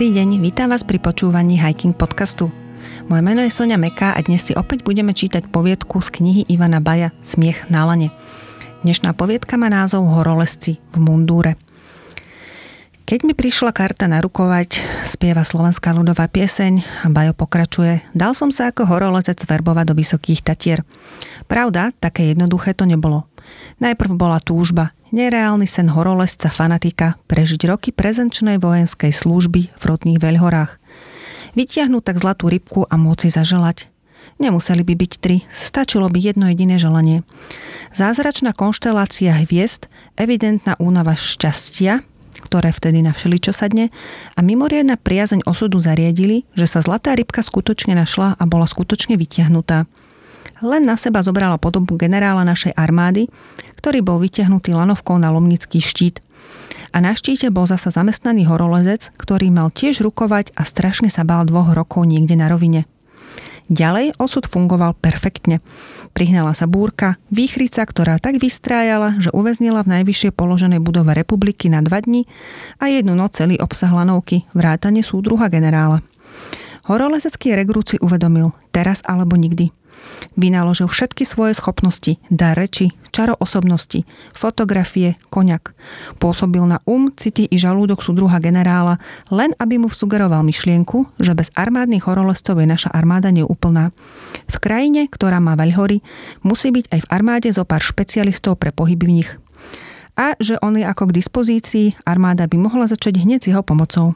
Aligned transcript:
Dobrý 0.00 0.16
deň, 0.16 0.40
vítam 0.40 0.72
vás 0.72 0.80
pri 0.80 0.96
počúvaní 0.96 1.60
Hiking 1.60 1.92
podcastu. 1.92 2.48
Moje 3.12 3.20
meno 3.20 3.44
je 3.44 3.52
Sonia 3.52 3.76
Meká 3.76 4.16
a 4.16 4.24
dnes 4.24 4.40
si 4.40 4.56
opäť 4.56 4.80
budeme 4.80 5.12
čítať 5.12 5.52
poviedku 5.52 6.00
z 6.00 6.08
knihy 6.08 6.42
Ivana 6.48 6.80
Baja 6.80 7.12
Smiech 7.20 7.68
na 7.68 7.84
lane. 7.84 8.08
Dnešná 8.80 9.12
poviedka 9.12 9.60
má 9.60 9.68
názov 9.68 10.08
Horolesci 10.08 10.80
v 10.96 11.04
mundúre. 11.04 11.60
Keď 13.04 13.28
mi 13.28 13.36
prišla 13.36 13.76
karta 13.76 14.08
narukovať, 14.08 14.80
spieva 15.04 15.44
slovenská 15.44 15.92
ľudová 15.92 16.32
pieseň 16.32 17.04
a 17.04 17.12
Bajo 17.12 17.36
pokračuje, 17.36 18.00
dal 18.16 18.32
som 18.32 18.48
sa 18.48 18.72
ako 18.72 18.88
horolezec 18.88 19.36
verbovať 19.44 19.84
do 19.84 19.94
Vysokých 20.00 20.40
Tatier. 20.40 20.80
Pravda, 21.44 21.92
také 22.00 22.32
jednoduché 22.32 22.72
to 22.72 22.88
nebolo. 22.88 23.28
Najprv 23.80 24.12
bola 24.16 24.38
túžba, 24.42 24.92
Nereálny 25.10 25.66
sen 25.66 25.90
horolesca 25.90 26.54
fanatika 26.54 27.18
prežiť 27.26 27.66
roky 27.66 27.90
prezenčnej 27.90 28.62
vojenskej 28.62 29.10
služby 29.10 29.74
v 29.74 29.82
rodných 29.82 30.22
veľhorách. 30.22 30.78
Vytiahnuť 31.58 32.02
tak 32.06 32.22
zlatú 32.22 32.46
rybku 32.46 32.86
a 32.86 32.94
môcť 32.94 33.26
zaželať. 33.26 33.90
Nemuseli 34.38 34.86
by 34.86 34.94
byť 34.94 35.12
tri, 35.18 35.42
stačilo 35.50 36.06
by 36.06 36.18
jedno 36.22 36.46
jediné 36.46 36.78
želanie. 36.78 37.26
Zázračná 37.90 38.54
konštelácia 38.54 39.34
hviezd, 39.34 39.90
evidentná 40.14 40.78
únava 40.78 41.18
šťastia, 41.18 42.06
ktoré 42.46 42.70
vtedy 42.70 43.02
na 43.02 43.10
všeličo 43.10 43.50
sadne, 43.50 43.90
a 44.38 44.40
mimoriadna 44.46 44.94
priazeň 44.94 45.42
osudu 45.42 45.82
zariadili, 45.82 46.46
že 46.54 46.70
sa 46.70 46.86
zlatá 46.86 47.18
rybka 47.18 47.42
skutočne 47.42 47.98
našla 47.98 48.38
a 48.38 48.44
bola 48.46 48.70
skutočne 48.70 49.18
vytiahnutá 49.18 49.90
len 50.60 50.84
na 50.84 50.96
seba 50.96 51.24
zobrala 51.24 51.56
podobu 51.56 51.96
generála 51.96 52.44
našej 52.44 52.76
armády, 52.76 53.28
ktorý 53.80 54.04
bol 54.04 54.20
vyťahnutý 54.20 54.76
lanovkou 54.76 55.16
na 55.16 55.32
lomnický 55.32 55.80
štít. 55.80 56.20
A 56.90 56.98
na 56.98 57.14
štíte 57.14 57.48
bol 57.54 57.64
zasa 57.70 57.88
zamestnaný 57.94 58.50
horolezec, 58.50 59.14
ktorý 59.16 59.48
mal 59.52 59.70
tiež 59.70 60.02
rukovať 60.02 60.52
a 60.58 60.66
strašne 60.66 61.08
sa 61.08 61.22
bál 61.22 61.46
dvoch 61.46 61.72
rokov 61.72 62.04
niekde 62.04 62.34
na 62.34 62.50
rovine. 62.50 62.84
Ďalej 63.70 64.18
osud 64.18 64.50
fungoval 64.50 64.98
perfektne. 64.98 65.62
Prihnala 66.10 66.58
sa 66.58 66.66
búrka, 66.66 67.22
výchrica, 67.30 67.86
ktorá 67.86 68.18
tak 68.18 68.42
vystrájala, 68.42 69.22
že 69.22 69.30
uväznila 69.30 69.86
v 69.86 70.02
najvyššie 70.02 70.34
položenej 70.34 70.82
budove 70.82 71.14
republiky 71.14 71.70
na 71.70 71.78
dva 71.78 72.02
dni 72.02 72.26
a 72.82 72.90
jednu 72.90 73.14
noc 73.14 73.38
celý 73.38 73.62
obsah 73.62 73.94
lanovky, 73.94 74.42
vrátane 74.58 75.06
súdruha 75.06 75.46
generála. 75.46 76.02
Horolezecký 76.90 77.54
regrút 77.54 77.94
si 77.94 77.96
uvedomil, 78.02 78.50
teraz 78.74 79.06
alebo 79.06 79.38
nikdy– 79.38 79.70
Vynaložil 80.38 80.86
všetky 80.86 81.26
svoje 81.26 81.58
schopnosti, 81.58 82.16
dar 82.30 82.54
reči, 82.54 82.94
čaro 83.10 83.34
osobnosti, 83.36 84.06
fotografie, 84.32 85.18
koňak. 85.28 85.74
Pôsobil 86.22 86.62
na 86.64 86.78
um, 86.86 87.10
city 87.12 87.50
i 87.50 87.56
žalúdok 87.58 88.00
súdruha 88.00 88.38
generála, 88.38 89.02
len 89.28 89.52
aby 89.58 89.82
mu 89.82 89.90
sugeroval 89.90 90.46
myšlienku, 90.46 91.10
že 91.18 91.34
bez 91.34 91.50
armádnych 91.58 92.06
horolezcov 92.06 92.56
je 92.62 92.68
naša 92.68 92.90
armáda 92.94 93.34
neúplná. 93.34 93.90
V 94.46 94.56
krajine, 94.62 95.10
ktorá 95.10 95.42
má 95.42 95.58
veľhory, 95.58 96.00
musí 96.46 96.70
byť 96.70 96.86
aj 96.94 97.00
v 97.04 97.10
armáde 97.10 97.48
zo 97.50 97.66
pár 97.66 97.82
špecialistov 97.82 98.56
pre 98.56 98.70
pohyb 98.70 99.00
v 99.02 99.22
nich. 99.22 99.30
A 100.20 100.36
že 100.36 100.60
on 100.60 100.76
je 100.76 100.84
ako 100.84 101.10
k 101.10 101.16
dispozícii, 101.16 101.86
armáda 102.04 102.44
by 102.44 102.56
mohla 102.60 102.84
začať 102.84 103.24
hneď 103.24 103.40
s 103.40 103.48
jeho 103.54 103.64
pomocou. 103.64 104.12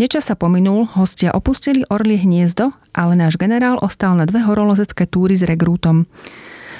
Nečas 0.00 0.32
sa 0.32 0.34
pominul, 0.38 0.88
hostia 0.96 1.34
opustili 1.36 1.84
orlie 1.92 2.16
hniezdo, 2.16 2.72
ale 2.96 3.20
náš 3.20 3.36
generál 3.36 3.76
ostal 3.84 4.16
na 4.16 4.24
dve 4.24 4.40
horolezecké 4.40 5.04
túry 5.04 5.36
s 5.36 5.44
regrútom. 5.44 6.08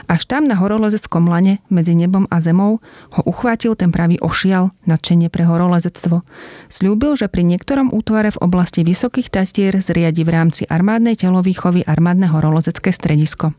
Až 0.09 0.27
tam 0.27 0.49
na 0.49 0.57
horolezeckom 0.57 1.29
lane 1.29 1.63
medzi 1.69 1.93
nebom 1.95 2.25
a 2.33 2.41
zemou 2.41 2.81
ho 3.15 3.23
uchvátil 3.29 3.77
ten 3.77 3.93
pravý 3.93 4.17
ošial, 4.19 4.73
nadšenie 4.89 5.29
pre 5.29 5.45
horolezectvo. 5.45 6.25
Sľúbil, 6.73 7.15
že 7.15 7.29
pri 7.29 7.45
niektorom 7.45 7.93
útvare 7.93 8.33
v 8.33 8.41
oblasti 8.41 8.83
Vysokých 8.83 9.29
Tatier 9.29 9.77
zriadi 9.79 10.25
v 10.25 10.31
rámci 10.33 10.63
armádnej 10.67 11.15
telovýchovy 11.15 11.85
armádne 11.85 12.27
horolezecké 12.33 12.91
stredisko. 12.91 13.53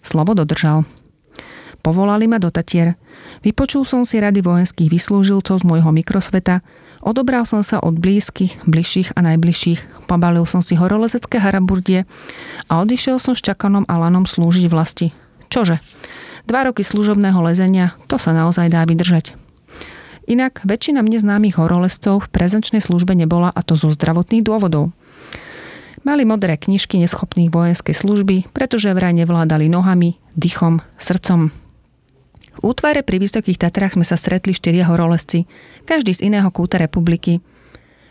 Slovo 0.00 0.32
dodržal. 0.32 0.86
Povolali 1.80 2.28
ma 2.28 2.36
do 2.36 2.52
Tatier. 2.52 3.00
Vypočul 3.40 3.88
som 3.88 4.04
si 4.04 4.20
rady 4.20 4.44
vojenských 4.44 4.92
vyslúžilcov 4.92 5.64
z 5.64 5.64
môjho 5.64 5.88
mikrosveta, 5.96 6.60
odobral 7.00 7.48
som 7.48 7.64
sa 7.64 7.80
od 7.80 7.96
blízkych, 7.96 8.68
bližších 8.68 9.16
a 9.16 9.24
najbližších, 9.24 10.04
pobalil 10.04 10.44
som 10.44 10.60
si 10.60 10.76
horolezecké 10.76 11.40
haraburdie 11.40 12.04
a 12.68 12.84
odišiel 12.84 13.16
som 13.16 13.32
s 13.32 13.40
Čakanom 13.40 13.88
a 13.88 13.96
Lanom 13.96 14.28
slúžiť 14.28 14.68
vlasti. 14.68 15.16
Čože? 15.48 15.80
Dva 16.44 16.68
roky 16.68 16.84
služobného 16.84 17.40
lezenia, 17.40 17.96
to 18.12 18.20
sa 18.20 18.36
naozaj 18.36 18.68
dá 18.68 18.84
vydržať. 18.84 19.32
Inak 20.28 20.60
väčšina 20.68 21.00
mne 21.00 21.16
známych 21.16 21.56
horolezcov 21.56 22.28
v 22.28 22.30
prezenčnej 22.30 22.84
službe 22.84 23.16
nebola 23.16 23.48
a 23.50 23.64
to 23.64 23.74
zo 23.74 23.88
zdravotných 23.88 24.44
dôvodov. 24.44 24.92
Mali 26.00 26.24
modré 26.24 26.56
knižky 26.56 26.96
neschopných 26.96 27.52
vojenskej 27.52 27.92
služby, 27.92 28.36
pretože 28.56 28.92
vraj 28.92 29.12
nevládali 29.12 29.68
nohami, 29.68 30.16
dychom, 30.32 30.80
srdcom, 30.96 31.52
v 32.60 32.76
útvare 32.76 33.00
pri 33.00 33.16
Vysokých 33.16 33.56
Tatrách 33.56 33.96
sme 33.96 34.04
sa 34.04 34.20
stretli 34.20 34.52
štyria 34.52 34.84
horolezci, 34.84 35.48
každý 35.88 36.12
z 36.12 36.28
iného 36.28 36.52
kúta 36.52 36.76
republiky. 36.76 37.40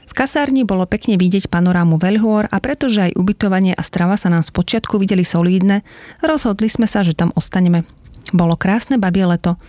Z 0.09 0.17
kasárni 0.17 0.65
bolo 0.65 0.89
pekne 0.89 1.21
vidieť 1.21 1.53
panorámu 1.53 2.01
Veľhôr 2.01 2.49
a 2.49 2.57
pretože 2.57 3.13
aj 3.13 3.13
ubytovanie 3.13 3.77
a 3.77 3.85
strava 3.85 4.17
sa 4.17 4.33
nám 4.33 4.41
spočiatku 4.41 4.97
videli 4.97 5.21
solídne, 5.21 5.85
rozhodli 6.25 6.65
sme 6.65 6.89
sa, 6.89 7.05
že 7.05 7.13
tam 7.13 7.29
ostaneme. 7.37 7.85
Bolo 8.33 8.57
krásne 8.57 8.97
babie 8.97 9.21
leto. 9.21 9.61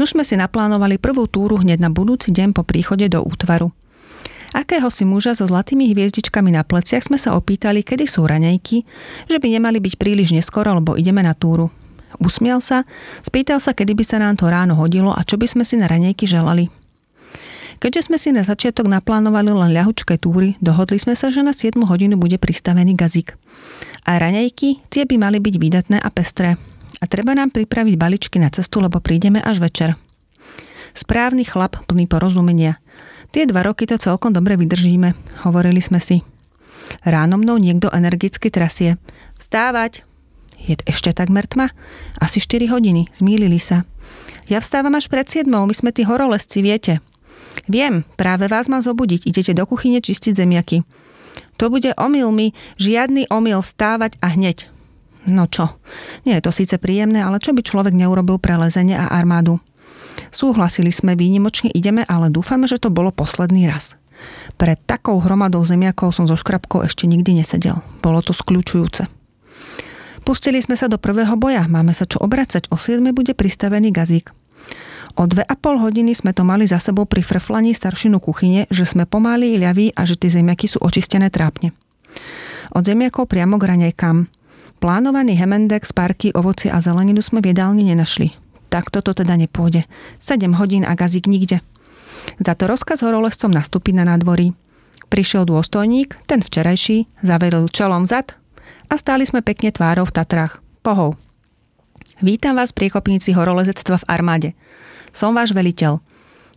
Nuž 0.00 0.16
sme 0.16 0.24
si 0.24 0.40
naplánovali 0.40 0.96
prvú 0.96 1.28
túru 1.28 1.60
hneď 1.60 1.84
na 1.84 1.92
budúci 1.92 2.32
deň 2.32 2.56
po 2.56 2.64
príchode 2.64 3.04
do 3.12 3.20
útvaru. 3.20 3.76
Akého 4.56 4.88
si 4.88 5.04
muža 5.04 5.36
so 5.36 5.44
zlatými 5.44 5.92
hviezdičkami 5.92 6.48
na 6.48 6.64
pleciach 6.64 7.04
sme 7.12 7.20
sa 7.20 7.36
opýtali, 7.36 7.84
kedy 7.84 8.08
sú 8.08 8.24
raňajky, 8.24 8.88
že 9.28 9.36
by 9.36 9.46
nemali 9.52 9.84
byť 9.84 9.94
príliš 10.00 10.32
neskoro, 10.32 10.72
lebo 10.80 10.96
ideme 10.96 11.20
na 11.20 11.36
túru. 11.36 11.68
Usmial 12.22 12.62
sa, 12.62 12.86
spýtal 13.22 13.58
sa, 13.58 13.74
kedy 13.74 13.94
by 13.94 14.04
sa 14.06 14.16
nám 14.22 14.38
to 14.38 14.46
ráno 14.46 14.78
hodilo 14.78 15.10
a 15.10 15.22
čo 15.26 15.38
by 15.38 15.46
sme 15.48 15.64
si 15.66 15.74
na 15.78 15.90
ranejky 15.90 16.28
želali. 16.28 16.70
Keďže 17.82 18.08
sme 18.08 18.16
si 18.16 18.30
na 18.30 18.46
začiatok 18.46 18.86
naplánovali 18.86 19.50
len 19.50 19.74
ľahučké 19.74 20.16
túry, 20.22 20.56
dohodli 20.62 20.96
sme 20.96 21.18
sa, 21.18 21.28
že 21.28 21.42
na 21.42 21.50
7 21.52 21.76
hodinu 21.84 22.14
bude 22.16 22.38
pristavený 22.38 22.94
gazík. 22.94 23.34
A 24.06 24.16
raňajky, 24.16 24.86
tie 24.88 25.02
by 25.04 25.16
mali 25.18 25.42
byť 25.42 25.54
výdatné 25.58 25.98
a 25.98 26.08
pestré. 26.08 26.56
A 27.02 27.04
treba 27.10 27.34
nám 27.34 27.50
pripraviť 27.52 27.94
baličky 27.98 28.38
na 28.38 28.48
cestu, 28.48 28.78
lebo 28.80 29.02
prídeme 29.02 29.42
až 29.42 29.60
večer. 29.60 29.98
Správny 30.94 31.42
chlap, 31.42 31.82
plný 31.90 32.06
porozumenia. 32.06 32.78
Tie 33.34 33.44
dva 33.50 33.66
roky 33.66 33.84
to 33.84 33.98
celkom 33.98 34.30
dobre 34.30 34.54
vydržíme, 34.54 35.42
hovorili 35.42 35.82
sme 35.82 35.98
si. 35.98 36.22
Ráno 37.02 37.36
mnou 37.36 37.58
niekto 37.58 37.90
energicky 37.90 38.48
trasie. 38.48 38.96
Vstávať, 39.36 40.06
je 40.64 40.74
ešte 40.88 41.12
takmer 41.12 41.44
tma? 41.44 41.70
Asi 42.18 42.40
4 42.40 42.72
hodiny, 42.72 43.12
zmýlili 43.12 43.60
sa. 43.60 43.84
Ja 44.48 44.60
vstávam 44.60 44.96
až 44.96 45.08
pred 45.08 45.24
7, 45.24 45.48
my 45.48 45.74
sme 45.74 45.92
tí 45.92 46.04
horolesci, 46.04 46.60
viete. 46.60 47.00
Viem, 47.70 48.04
práve 48.18 48.50
vás 48.50 48.68
mám 48.68 48.82
zobudiť, 48.82 49.24
idete 49.24 49.52
do 49.54 49.64
kuchyne 49.64 50.02
čistiť 50.02 50.34
zemiaky. 50.36 50.82
To 51.62 51.70
bude 51.70 51.94
omyl 51.94 52.34
mi, 52.34 52.50
žiadny 52.76 53.30
omyl 53.30 53.62
vstávať 53.62 54.18
a 54.18 54.34
hneď. 54.34 54.68
No 55.24 55.48
čo, 55.48 55.72
nie 56.28 56.36
je 56.36 56.44
to 56.44 56.52
síce 56.52 56.76
príjemné, 56.76 57.24
ale 57.24 57.40
čo 57.40 57.56
by 57.56 57.64
človek 57.64 57.96
neurobil 57.96 58.36
pre 58.36 58.60
lezenie 58.60 58.98
a 58.98 59.08
armádu? 59.08 59.56
Súhlasili 60.28 60.92
sme, 60.92 61.16
výnimočne 61.16 61.72
ideme, 61.72 62.04
ale 62.04 62.28
dúfame, 62.28 62.68
že 62.68 62.82
to 62.82 62.92
bolo 62.92 63.14
posledný 63.14 63.64
raz. 63.70 63.96
Pred 64.60 64.78
takou 64.86 65.18
hromadou 65.18 65.64
zemiakov 65.64 66.14
som 66.14 66.28
so 66.28 66.38
škrabkou 66.38 66.84
ešte 66.86 67.08
nikdy 67.08 67.40
nesedel. 67.40 67.82
Bolo 68.02 68.20
to 68.20 68.36
skľúčujúce. 68.36 69.08
Pustili 70.24 70.56
sme 70.56 70.72
sa 70.72 70.88
do 70.88 70.96
prvého 70.96 71.36
boja, 71.36 71.68
máme 71.68 71.92
sa 71.92 72.08
čo 72.08 72.16
obracať, 72.16 72.72
o 72.72 72.80
7 72.80 73.04
bude 73.12 73.36
pristavený 73.36 73.92
gazík. 73.92 74.32
O 75.20 75.28
dve 75.28 75.44
a 75.44 75.52
pol 75.52 75.76
hodiny 75.76 76.16
sme 76.16 76.32
to 76.32 76.48
mali 76.48 76.64
za 76.64 76.80
sebou 76.80 77.04
pri 77.04 77.20
frflaní 77.20 77.76
staršinu 77.76 78.24
kuchyne, 78.24 78.64
že 78.72 78.88
sme 78.88 79.04
pomáli 79.04 79.60
ľaví 79.60 79.92
a 79.92 80.08
že 80.08 80.16
tie 80.16 80.32
zemiaky 80.32 80.64
sú 80.64 80.80
očistené 80.80 81.28
trápne. 81.28 81.76
Od 82.72 82.80
zemiakov 82.80 83.28
priamo 83.28 83.60
k 83.60 83.68
raňajkám. 83.68 84.26
Plánovaný 84.80 85.36
hemendek, 85.36 85.84
sparky, 85.84 86.32
ovoci 86.32 86.72
a 86.72 86.80
zeleninu 86.80 87.20
sme 87.20 87.44
v 87.44 87.52
jedálni 87.52 87.84
nenašli. 87.92 88.32
Tak 88.72 88.88
toto 88.88 89.12
teda 89.12 89.36
nepôjde. 89.36 89.84
7 90.24 90.40
hodín 90.56 90.88
a 90.88 90.96
gazík 90.96 91.28
nikde. 91.28 91.60
Za 92.40 92.56
to 92.56 92.64
rozkaz 92.64 93.04
horolezcom 93.04 93.52
nastúpiť 93.52 93.92
na 94.00 94.08
nádvorí. 94.08 94.56
Prišiel 95.12 95.44
dôstojník, 95.44 96.16
ten 96.24 96.40
včerajší, 96.40 97.06
zaveril 97.20 97.68
čelom 97.68 98.08
zad, 98.08 98.40
a 98.88 98.94
stáli 98.96 99.28
sme 99.28 99.44
pekne 99.44 99.70
tvárov 99.70 100.08
v 100.08 100.14
Tatrách. 100.16 100.60
Pohov. 100.84 101.16
Vítam 102.24 102.56
vás 102.56 102.72
priekopníci 102.72 103.36
horolezectva 103.36 104.00
v 104.00 104.08
armáde. 104.08 104.50
Som 105.12 105.36
váš 105.36 105.52
veliteľ. 105.52 106.00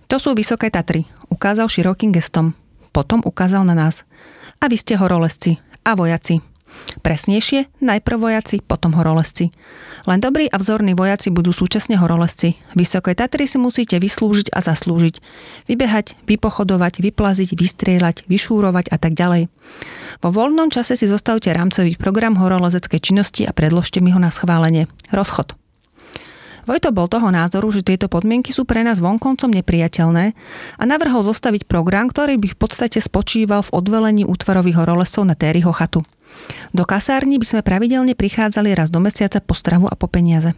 To 0.08 0.18
sú 0.20 0.32
Vysoké 0.32 0.72
Tatry, 0.72 1.04
ukázal 1.28 1.68
širokým 1.68 2.16
gestom. 2.16 2.56
Potom 2.96 3.20
ukázal 3.24 3.68
na 3.68 3.76
nás. 3.76 4.08
A 4.64 4.72
vy 4.72 4.80
ste 4.80 4.96
horolezci 4.96 5.60
a 5.84 5.94
vojaci. 5.94 6.40
Presnejšie, 7.02 7.70
najprv 7.80 8.18
vojaci, 8.18 8.60
potom 8.60 8.98
horolezci. 8.98 9.54
Len 10.10 10.20
dobrí 10.20 10.50
a 10.50 10.58
vzorní 10.58 10.98
vojaci 10.98 11.30
budú 11.30 11.54
súčasne 11.54 11.96
horolezci. 11.96 12.58
Vysoké 12.74 13.14
Tatry 13.14 13.46
si 13.46 13.62
musíte 13.62 14.02
vyslúžiť 14.02 14.52
a 14.52 14.60
zaslúžiť. 14.60 15.16
Vybehať, 15.70 16.18
vypochodovať, 16.26 17.00
vyplaziť, 17.00 17.50
vystrieľať, 17.54 18.26
vyšúrovať 18.26 18.92
a 18.92 18.98
tak 18.98 19.14
ďalej. 19.14 19.48
Vo 20.24 20.30
voľnom 20.34 20.74
čase 20.74 20.98
si 20.98 21.06
zostavte 21.06 21.54
rámcový 21.54 21.96
program 21.96 22.36
horolezeckej 22.40 23.00
činnosti 23.00 23.46
a 23.46 23.54
predložte 23.54 24.02
mi 24.02 24.12
ho 24.12 24.20
na 24.20 24.34
schválenie. 24.34 24.90
Rozchod. 25.14 25.54
Vojto 26.68 26.92
bol 26.92 27.08
toho 27.08 27.32
názoru, 27.32 27.72
že 27.72 27.80
tieto 27.80 28.12
podmienky 28.12 28.52
sú 28.52 28.68
pre 28.68 28.84
nás 28.84 29.00
vonkoncom 29.00 29.48
nepriateľné 29.48 30.36
a 30.76 30.84
navrhol 30.84 31.24
zostaviť 31.24 31.64
program, 31.64 32.12
ktorý 32.12 32.36
by 32.36 32.52
v 32.52 32.60
podstate 32.60 33.00
spočíval 33.00 33.64
v 33.64 33.72
odvelení 33.72 34.28
útvarových 34.28 34.84
horolescov 34.84 35.24
na 35.24 35.40
Tériho 35.40 35.72
chatu. 35.72 36.04
Do 36.76 36.84
kasárni 36.84 37.40
by 37.40 37.46
sme 37.48 37.62
pravidelne 37.64 38.14
prichádzali 38.14 38.76
raz 38.76 38.92
do 38.92 39.00
mesiaca 39.04 39.40
po 39.40 39.56
stravu 39.56 39.88
a 39.88 39.96
po 39.96 40.12
peniaze. 40.12 40.54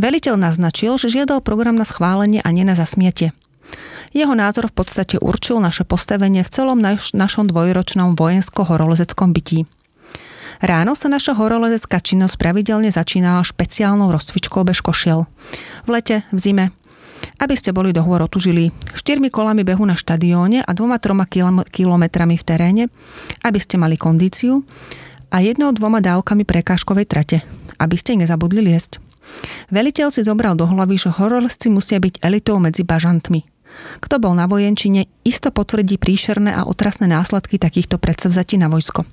Veliteľ 0.00 0.40
naznačil, 0.40 0.96
že 0.96 1.12
žiadal 1.12 1.44
program 1.44 1.76
na 1.76 1.84
schválenie 1.84 2.40
a 2.40 2.48
nie 2.48 2.64
na 2.64 2.72
zasmiete. 2.72 3.36
Jeho 4.12 4.36
názor 4.36 4.68
v 4.68 4.76
podstate 4.76 5.16
určil 5.16 5.60
naše 5.60 5.88
postavenie 5.88 6.44
v 6.44 6.52
celom 6.52 6.80
naš, 6.80 7.16
našom 7.16 7.48
dvojročnom 7.48 8.12
vojensko-horolezeckom 8.16 9.32
bytí. 9.32 9.64
Ráno 10.62 10.94
sa 10.94 11.10
naša 11.10 11.34
horolezecká 11.34 11.98
činnosť 11.98 12.38
pravidelne 12.38 12.92
začínala 12.92 13.42
špeciálnou 13.42 14.12
rozcvičkou 14.14 14.62
bez 14.62 14.78
košiel. 14.78 15.26
V 15.84 15.88
lete, 15.90 16.22
v 16.30 16.38
zime, 16.38 16.64
aby 17.38 17.54
ste 17.56 17.72
boli 17.72 17.94
do 17.94 18.04
hôr 18.04 18.20
otužili 18.24 18.74
štyrmi 18.92 19.32
kolami 19.32 19.64
behu 19.64 19.84
na 19.86 19.96
štadióne 19.96 20.64
a 20.66 20.70
dvoma 20.76 21.00
troma 21.00 21.24
kilometrami 21.70 22.36
v 22.36 22.44
teréne, 22.44 22.84
aby 23.46 23.58
ste 23.60 23.80
mali 23.80 23.96
kondíciu 23.96 24.66
a 25.32 25.40
jednou 25.40 25.72
dvoma 25.72 26.04
dávkami 26.04 26.44
prekážkovej 26.44 27.06
trate, 27.08 27.38
aby 27.80 27.96
ste 27.96 28.20
nezabudli 28.20 28.60
liesť. 28.60 29.00
Veliteľ 29.72 30.12
si 30.12 30.26
zobral 30.26 30.52
do 30.58 30.68
hlavy, 30.68 31.00
že 31.00 31.14
horolezci 31.14 31.72
musia 31.72 31.96
byť 31.96 32.20
elitou 32.20 32.60
medzi 32.60 32.84
bažantmi. 32.84 33.48
Kto 34.04 34.20
bol 34.20 34.36
na 34.36 34.44
vojenčine, 34.44 35.08
isto 35.24 35.48
potvrdí 35.48 35.96
príšerné 35.96 36.52
a 36.52 36.68
otrasné 36.68 37.08
následky 37.08 37.56
takýchto 37.56 37.96
predsavzatí 37.96 38.60
na 38.60 38.68
vojsko. 38.68 39.08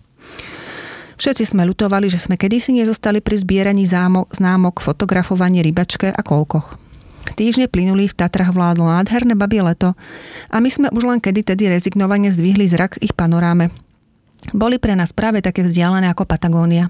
Všetci 1.19 1.51
sme 1.55 1.67
lutovali, 1.67 2.07
že 2.07 2.19
sme 2.19 2.39
kedysi 2.39 2.75
nezostali 2.75 3.19
pri 3.19 3.39
zbieraní 3.39 3.83
zámok, 3.83 4.31
známok, 4.35 4.79
fotografovaní 4.79 5.59
rybačke 5.63 6.11
a 6.11 6.21
kolkoch. 6.23 6.88
Týždne 7.37 7.69
plynuli 7.69 8.09
v 8.09 8.17
Tatrach 8.17 8.53
vládlo 8.53 8.89
nádherné 8.89 9.33
babie 9.37 9.61
leto 9.61 9.93
a 10.49 10.57
my 10.57 10.69
sme 10.69 10.87
už 10.89 11.03
len 11.05 11.19
kedy 11.21 11.53
tedy 11.53 11.69
rezignovane 11.69 12.33
zdvihli 12.33 12.65
zrak 12.69 13.01
ich 13.03 13.13
panoráme. 13.13 13.69
Boli 14.55 14.79
pre 14.79 14.95
nás 14.95 15.11
práve 15.11 15.43
také 15.43 15.67
vzdialené 15.67 16.07
ako 16.09 16.23
Patagónia. 16.23 16.89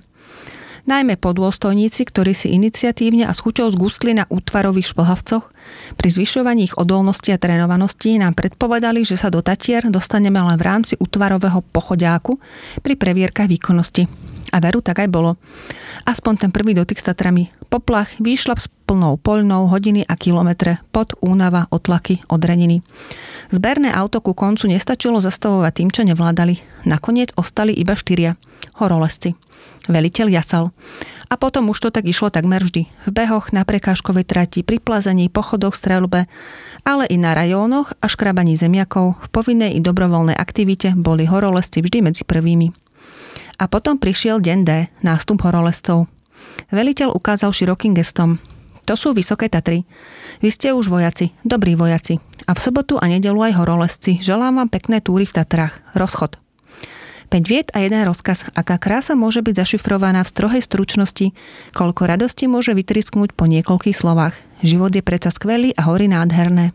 Najmä 0.90 1.20
podôstojníci, 1.22 2.08
ktorí 2.08 2.34
si 2.34 2.56
iniciatívne 2.56 3.28
a 3.28 3.36
s 3.36 3.44
chuťou 3.44 3.70
zgustli 3.76 4.16
na 4.16 4.26
útvarových 4.26 4.96
šplhavcoch, 4.96 5.52
pri 5.94 6.08
zvyšovaní 6.10 6.72
ich 6.72 6.78
odolnosti 6.80 7.30
a 7.30 7.38
trénovanosti 7.38 8.18
nám 8.18 8.34
predpovedali, 8.34 9.06
že 9.06 9.20
sa 9.20 9.30
do 9.30 9.44
Tatier 9.44 9.86
dostaneme 9.92 10.40
len 10.40 10.58
v 10.58 10.66
rámci 10.66 10.94
útvarového 10.98 11.62
pochodiáku 11.62 12.42
pri 12.82 12.94
previerkach 12.96 13.52
výkonnosti. 13.52 14.08
A 14.50 14.58
veru 14.62 14.82
tak 14.82 15.06
aj 15.06 15.10
bolo. 15.14 15.38
Aspoň 16.10 16.48
ten 16.48 16.52
prvý 16.54 16.74
dotyk 16.74 16.98
s 16.98 17.06
Tatrami. 17.06 17.54
Poplach, 17.70 18.10
výšlap 18.18 18.58
s 18.58 18.66
plnou 18.90 19.22
poľnou, 19.22 19.70
hodiny 19.70 20.02
a 20.10 20.18
kilometre, 20.18 20.82
pod 20.90 21.14
únava, 21.22 21.70
otlaky, 21.70 22.26
odreniny. 22.26 22.82
Zberné 23.54 23.94
auto 23.94 24.18
ku 24.26 24.34
koncu 24.34 24.66
nestačilo 24.74 25.22
zastavovať 25.22 25.74
tým, 25.78 25.90
čo 25.94 26.02
nevládali. 26.10 26.58
Nakoniec 26.90 27.38
ostali 27.38 27.78
iba 27.78 27.94
štyria. 27.94 28.34
Horolesci. 28.82 29.38
Veliteľ 29.90 30.28
jasal. 30.34 30.74
A 31.30 31.38
potom 31.38 31.70
už 31.70 31.78
to 31.78 31.90
tak 31.94 32.10
išlo 32.10 32.34
takmer 32.34 32.66
vždy. 32.66 32.90
V 32.90 33.10
behoch, 33.14 33.54
na 33.54 33.62
prekážkovej 33.62 34.26
trati, 34.26 34.66
pri 34.66 34.82
plazení, 34.82 35.30
pochodoch, 35.30 35.78
strelbe, 35.78 36.26
ale 36.82 37.06
i 37.06 37.18
na 37.22 37.38
rajónoch 37.38 37.94
a 38.02 38.06
škrabaní 38.10 38.58
zemiakov, 38.58 39.18
v 39.22 39.28
povinnej 39.30 39.78
i 39.78 39.80
dobrovoľnej 39.82 40.38
aktivite 40.38 40.98
boli 40.98 41.30
horolesci 41.30 41.86
vždy 41.86 42.02
medzi 42.02 42.24
prvými. 42.26 42.89
A 43.60 43.68
potom 43.68 44.00
prišiel 44.00 44.40
deň 44.40 44.60
D, 44.64 44.72
nástup 45.04 45.44
horolescov. 45.44 46.08
Veliteľ 46.72 47.12
ukázal 47.12 47.52
širokým 47.52 47.92
gestom. 47.92 48.40
To 48.88 48.96
sú 48.96 49.12
Vysoké 49.12 49.52
Tatry. 49.52 49.84
Vy 50.40 50.50
ste 50.50 50.72
už 50.72 50.88
vojaci, 50.88 51.36
dobrí 51.44 51.76
vojaci. 51.76 52.24
A 52.48 52.56
v 52.56 52.64
sobotu 52.64 52.96
a 52.96 53.06
nedelu 53.06 53.38
aj 53.38 53.60
horolesci. 53.60 54.24
Želám 54.24 54.64
vám 54.64 54.70
pekné 54.72 55.04
túry 55.04 55.28
v 55.28 55.36
Tatrách. 55.36 55.84
Rozchod. 55.94 56.40
5 57.30 57.46
viet 57.46 57.70
a 57.78 57.86
jeden 57.86 58.02
rozkaz. 58.10 58.50
Aká 58.58 58.82
krása 58.82 59.14
môže 59.14 59.46
byť 59.46 59.62
zašifrovaná 59.62 60.26
v 60.26 60.32
strohej 60.34 60.64
stručnosti, 60.66 61.38
koľko 61.78 62.10
radosti 62.10 62.50
môže 62.50 62.74
vytrisknúť 62.74 63.38
po 63.38 63.46
niekoľkých 63.46 63.94
slovách. 63.94 64.34
Život 64.66 64.98
je 64.98 65.06
predsa 65.06 65.30
skvelý 65.30 65.78
a 65.78 65.86
hory 65.86 66.10
nádherné. 66.10 66.74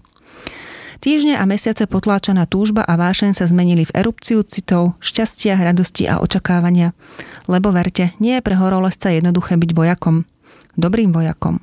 Týždne 1.05 1.37
a 1.37 1.45
mesiace 1.45 1.85
potláčaná 1.85 2.49
túžba 2.49 2.81
a 2.81 2.97
vášeň 2.97 3.37
sa 3.37 3.45
zmenili 3.45 3.85
v 3.85 3.93
erupciu 3.93 4.41
citov, 4.41 4.97
šťastia, 5.05 5.53
radosti 5.61 6.09
a 6.09 6.17
očakávania. 6.17 6.97
Lebo 7.45 7.77
verte, 7.77 8.17
nie 8.25 8.41
je 8.41 8.41
pre 8.41 8.57
horolezca 8.57 9.13
jednoduché 9.13 9.61
byť 9.61 9.77
vojakom. 9.77 10.25
Dobrým 10.81 11.13
vojakom. 11.13 11.61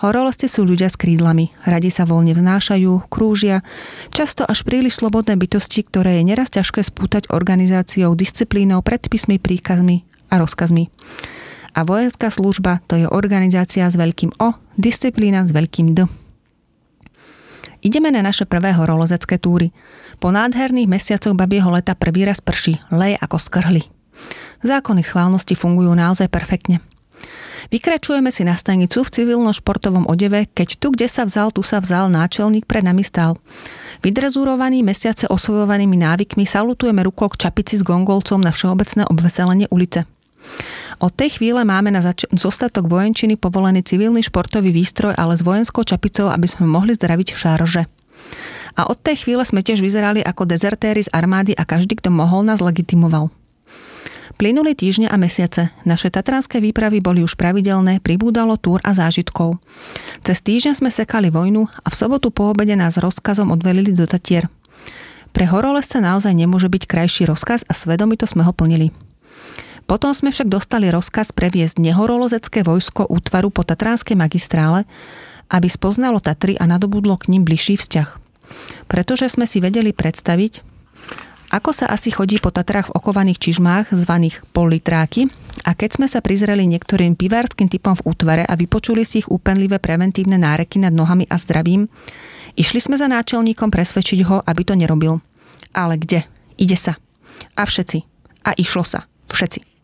Horolezci 0.00 0.48
sú 0.48 0.64
ľudia 0.64 0.88
s 0.88 0.96
krídlami, 0.96 1.52
radi 1.68 1.92
sa 1.92 2.08
voľne 2.08 2.32
vznášajú, 2.32 3.12
krúžia, 3.12 3.60
často 4.08 4.48
až 4.48 4.64
príliš 4.64 5.04
slobodné 5.04 5.36
bytosti, 5.36 5.84
ktoré 5.84 6.24
je 6.24 6.32
neraz 6.32 6.48
ťažké 6.48 6.80
spútať 6.80 7.28
organizáciou, 7.28 8.16
disciplínou, 8.16 8.80
predpismi, 8.80 9.36
príkazmi 9.36 10.08
a 10.32 10.40
rozkazmi. 10.40 10.88
A 11.76 11.84
vojenská 11.84 12.32
služba 12.32 12.80
to 12.88 12.96
je 12.96 13.04
organizácia 13.04 13.84
s 13.84 14.00
veľkým 14.00 14.32
O, 14.40 14.56
disciplína 14.80 15.44
s 15.44 15.52
veľkým 15.52 15.92
D. 15.92 16.08
Ideme 17.78 18.10
na 18.10 18.26
naše 18.26 18.42
prvé 18.42 18.74
horolezecké 18.74 19.38
túry. 19.38 19.70
Po 20.18 20.34
nádherných 20.34 20.90
mesiacoch 20.90 21.38
babieho 21.38 21.70
leta 21.70 21.94
prvý 21.94 22.26
raz 22.26 22.42
prší, 22.42 22.82
leje 22.90 23.14
ako 23.22 23.38
skrhli. 23.38 23.82
Zákony 24.66 25.06
schválnosti 25.06 25.54
fungujú 25.54 25.94
naozaj 25.94 26.26
perfektne. 26.26 26.82
Vykračujeme 27.68 28.32
si 28.32 28.48
na 28.48 28.56
stanicu 28.56 29.04
v 29.04 29.12
civilno-športovom 29.12 30.08
odeve, 30.08 30.48
keď 30.50 30.80
tu, 30.80 30.94
kde 30.94 31.04
sa 31.04 31.28
vzal, 31.28 31.52
tu 31.52 31.60
sa 31.60 31.82
vzal, 31.84 32.08
náčelník 32.08 32.64
pred 32.64 32.80
nami 32.80 33.04
stál. 33.04 33.36
Vydrezúrovaný 34.00 34.80
mesiace 34.80 35.28
osvojovanými 35.28 36.00
návykmi 36.00 36.48
salutujeme 36.48 37.04
rukou 37.04 37.28
k 37.28 37.46
čapici 37.46 37.76
s 37.76 37.84
gongolcom 37.84 38.40
na 38.40 38.54
všeobecné 38.54 39.04
obveselenie 39.10 39.66
ulice. 39.68 40.08
Od 40.98 41.14
tej 41.14 41.38
chvíle 41.38 41.62
máme 41.62 41.94
na 41.94 42.02
zač- 42.02 42.26
zostatok 42.34 42.90
vojenčiny 42.90 43.38
povolený 43.38 43.86
civilný 43.86 44.26
športový 44.26 44.74
výstroj, 44.74 45.14
ale 45.14 45.38
s 45.38 45.46
vojenskou 45.46 45.86
čapicou, 45.86 46.26
aby 46.26 46.50
sme 46.50 46.66
mohli 46.66 46.98
zdraviť 46.98 47.28
v 47.30 47.38
šárože. 47.38 47.82
A 48.74 48.86
od 48.86 48.98
tej 48.98 49.26
chvíle 49.26 49.46
sme 49.46 49.62
tiež 49.62 49.78
vyzerali 49.78 50.22
ako 50.22 50.46
dezertéry 50.46 51.06
z 51.06 51.10
armády 51.14 51.54
a 51.54 51.62
každý, 51.62 51.98
kto 51.98 52.10
mohol, 52.10 52.42
nás 52.42 52.58
legitimoval. 52.58 53.30
Plynuli 54.38 54.70
týždne 54.70 55.10
a 55.10 55.18
mesiace. 55.18 55.74
Naše 55.82 56.14
tatranské 56.14 56.62
výpravy 56.62 57.02
boli 57.02 57.26
už 57.26 57.34
pravidelné, 57.34 57.98
pribúdalo 57.98 58.54
túr 58.54 58.78
a 58.86 58.94
zážitkov. 58.94 59.58
Cez 60.22 60.38
týždeň 60.46 60.78
sme 60.78 60.90
sekali 60.94 61.26
vojnu 61.26 61.66
a 61.66 61.88
v 61.90 61.98
sobotu 61.98 62.30
po 62.30 62.54
obede 62.54 62.78
nás 62.78 63.02
rozkazom 63.02 63.50
odvelili 63.50 63.90
do 63.90 64.06
Tatier. 64.06 64.46
Pre 65.34 65.42
horolezca 65.42 65.98
naozaj 65.98 66.38
nemôže 66.38 66.70
byť 66.70 66.82
krajší 66.86 67.26
rozkaz 67.26 67.66
a 67.66 67.74
svedomito 67.74 68.30
sme 68.30 68.46
ho 68.46 68.54
plnili. 68.54 68.94
Potom 69.88 70.12
sme 70.12 70.28
však 70.28 70.52
dostali 70.52 70.92
rozkaz 70.92 71.32
previesť 71.32 71.80
nehorolozecké 71.80 72.60
vojsko 72.60 73.08
útvaru 73.08 73.48
po 73.48 73.64
Tatranskej 73.64 74.20
magistrále, 74.20 74.84
aby 75.48 75.64
spoznalo 75.64 76.20
Tatry 76.20 76.60
a 76.60 76.68
nadobudlo 76.68 77.16
k 77.16 77.32
ním 77.32 77.48
bližší 77.48 77.80
vzťah. 77.80 78.20
Pretože 78.84 79.32
sme 79.32 79.48
si 79.48 79.64
vedeli 79.64 79.96
predstaviť, 79.96 80.60
ako 81.48 81.72
sa 81.72 81.88
asi 81.88 82.12
chodí 82.12 82.36
po 82.36 82.52
Tatrách 82.52 82.92
v 82.92 82.96
okovaných 83.00 83.40
čižmách, 83.40 83.96
zvaných 83.96 84.44
politráky, 84.52 85.32
a 85.64 85.72
keď 85.72 85.90
sme 85.96 86.06
sa 86.06 86.20
prizreli 86.20 86.68
niektorým 86.68 87.16
pivárským 87.16 87.66
typom 87.72 87.96
v 87.96 88.04
útvare 88.12 88.44
a 88.44 88.54
vypočuli 88.54 89.02
si 89.08 89.24
ich 89.24 89.28
úpenlivé 89.32 89.80
preventívne 89.80 90.36
náreky 90.36 90.78
nad 90.78 90.92
nohami 90.92 91.24
a 91.26 91.40
zdravím, 91.40 91.88
išli 92.54 92.78
sme 92.78 93.00
za 93.00 93.08
náčelníkom 93.08 93.72
presvedčiť 93.72 94.20
ho, 94.28 94.44
aby 94.44 94.62
to 94.68 94.76
nerobil. 94.76 95.24
Ale 95.72 95.96
kde? 95.96 96.28
Ide 96.60 96.76
sa. 96.76 97.00
A 97.56 97.64
všetci. 97.64 98.04
A 98.44 98.52
išlo 98.54 98.84
sa. 98.84 99.08
Všetci. 99.32 99.77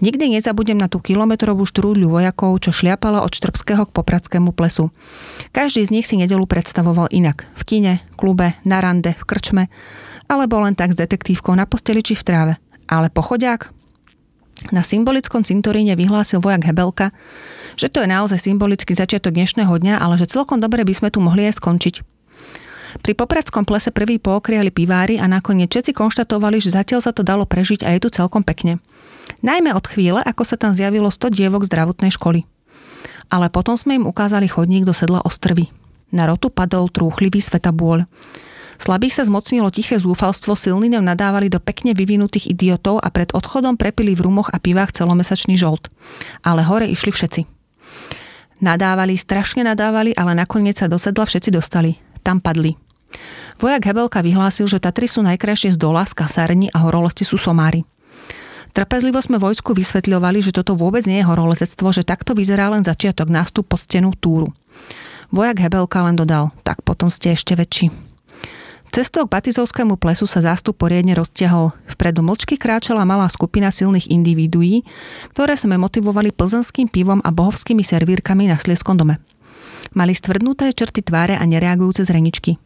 Nikdy 0.00 0.32
nezabudem 0.32 0.80
na 0.80 0.88
tú 0.88 0.96
kilometrovú 0.96 1.68
štrúdľu 1.68 2.08
vojakov, 2.08 2.56
čo 2.64 2.72
šliapala 2.72 3.20
od 3.20 3.36
Štrbského 3.36 3.84
k 3.84 3.92
Popradskému 3.92 4.56
plesu. 4.56 4.88
Každý 5.52 5.84
z 5.84 5.92
nich 5.92 6.08
si 6.08 6.16
nedelu 6.16 6.48
predstavoval 6.48 7.12
inak. 7.12 7.44
V 7.60 7.62
kine, 7.68 7.94
klube, 8.16 8.56
na 8.64 8.80
rande, 8.80 9.12
v 9.12 9.24
krčme, 9.28 9.64
alebo 10.24 10.56
len 10.64 10.72
tak 10.72 10.96
s 10.96 11.00
detektívkou 11.00 11.52
na 11.52 11.68
posteli 11.68 12.00
či 12.00 12.16
v 12.16 12.24
tráve. 12.24 12.54
Ale 12.88 13.12
pochodiak? 13.12 13.76
Na 14.72 14.80
symbolickom 14.80 15.44
cintoríne 15.44 15.92
vyhlásil 15.96 16.40
vojak 16.40 16.64
Hebelka, 16.64 17.12
že 17.76 17.92
to 17.92 18.00
je 18.00 18.08
naozaj 18.08 18.40
symbolický 18.40 18.96
začiatok 18.96 19.36
dnešného 19.36 19.72
dňa, 19.72 20.00
ale 20.00 20.16
že 20.16 20.28
celkom 20.28 20.60
dobre 20.60 20.84
by 20.84 20.92
sme 20.96 21.08
tu 21.12 21.20
mohli 21.20 21.44
aj 21.48 21.60
skončiť. 21.60 21.94
Pri 23.00 23.12
Popradskom 23.14 23.62
plese 23.62 23.94
prvý 23.94 24.18
pookriali 24.18 24.74
pivári 24.74 25.16
a 25.20 25.30
nakoniec 25.30 25.70
všetci 25.70 25.94
konštatovali, 25.94 26.58
že 26.58 26.74
zatiaľ 26.74 27.00
sa 27.04 27.12
to 27.14 27.22
dalo 27.22 27.46
prežiť 27.46 27.86
a 27.86 27.94
je 27.94 28.02
tu 28.02 28.08
celkom 28.10 28.42
pekne. 28.42 28.82
Najmä 29.40 29.70
od 29.72 29.86
chvíle, 29.86 30.20
ako 30.22 30.42
sa 30.42 30.58
tam 30.58 30.74
zjavilo 30.74 31.08
100 31.08 31.30
dievok 31.30 31.62
zdravotnej 31.64 32.10
školy. 32.10 32.44
Ale 33.30 33.46
potom 33.48 33.78
sme 33.78 33.96
im 33.96 34.04
ukázali 34.10 34.50
chodník 34.50 34.82
do 34.82 34.90
sedla 34.90 35.22
Ostrvy. 35.22 35.70
Na 36.10 36.26
rotu 36.26 36.50
padol 36.50 36.90
trúchlivý 36.90 37.38
svetabôľ. 37.38 38.04
Slabých 38.80 39.20
sa 39.20 39.28
zmocnilo 39.28 39.68
tiché 39.68 40.00
zúfalstvo, 40.00 40.56
silní 40.56 40.88
nám 40.88 41.04
nadávali 41.04 41.52
do 41.52 41.60
pekne 41.60 41.92
vyvinutých 41.92 42.56
idiotov 42.56 42.98
a 43.04 43.12
pred 43.12 43.30
odchodom 43.36 43.76
prepili 43.76 44.16
v 44.16 44.24
rumoch 44.24 44.48
a 44.50 44.56
pivách 44.56 44.96
celomesačný 44.96 45.54
žolt. 45.54 45.92
Ale 46.40 46.64
hore 46.64 46.88
išli 46.88 47.12
všetci. 47.12 47.44
Nadávali, 48.64 49.20
strašne 49.20 49.64
nadávali, 49.68 50.16
ale 50.16 50.32
nakoniec 50.32 50.80
sa 50.80 50.88
do 50.88 50.96
sedla 50.96 51.28
všetci 51.28 51.52
dostali. 51.52 52.00
Tam 52.24 52.40
padli. 52.40 52.76
Vojak 53.60 53.84
Hebelka 53.84 54.24
vyhlásil, 54.24 54.64
že 54.64 54.80
Tatry 54.80 55.04
sú 55.04 55.20
najkrajšie 55.20 55.76
z 55.76 55.78
dola, 55.80 56.08
z 56.08 56.16
kasárni 56.16 56.72
a 56.72 56.80
horolosti 56.80 57.28
sú 57.28 57.36
somári. 57.36 57.84
Trpezlivo 58.70 59.18
sme 59.18 59.42
vojsku 59.42 59.74
vysvetľovali, 59.74 60.38
že 60.38 60.54
toto 60.54 60.78
vôbec 60.78 61.02
nie 61.10 61.18
je 61.20 61.28
horolezectvo, 61.28 61.90
že 61.90 62.06
takto 62.06 62.38
vyzerá 62.38 62.70
len 62.70 62.86
začiatok 62.86 63.26
nástup 63.26 63.66
pod 63.66 63.82
stenu 63.82 64.14
túru. 64.14 64.54
Vojak 65.34 65.62
Hebelka 65.62 66.02
len 66.06 66.18
dodal, 66.18 66.54
tak 66.62 66.82
potom 66.82 67.10
ste 67.10 67.34
ešte 67.34 67.54
väčší. 67.54 67.90
Cestou 68.90 69.22
k 69.22 69.38
Batizovskému 69.38 69.94
plesu 69.94 70.26
sa 70.26 70.42
zástup 70.42 70.74
poriadne 70.74 71.14
roztiahol. 71.14 71.70
Vpredu 71.86 72.26
mlčky 72.26 72.58
kráčala 72.58 73.06
malá 73.06 73.30
skupina 73.30 73.70
silných 73.70 74.10
individuí, 74.10 74.82
ktoré 75.30 75.54
sme 75.54 75.78
motivovali 75.78 76.34
plzenským 76.34 76.90
pivom 76.90 77.22
a 77.22 77.30
bohovskými 77.30 77.86
servírkami 77.86 78.50
na 78.50 78.58
Slieskom 78.58 78.98
dome. 78.98 79.22
Mali 79.94 80.10
stvrdnuté 80.10 80.74
črty 80.74 81.06
tváre 81.06 81.38
a 81.38 81.44
nereagujúce 81.46 82.02
zreničky. 82.02 82.58